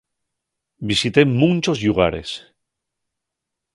Visité 0.91 1.25
munchos 1.33 1.79
llugares. 1.83 2.31